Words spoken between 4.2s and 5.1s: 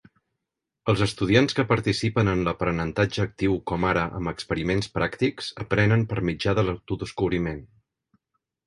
amb experiments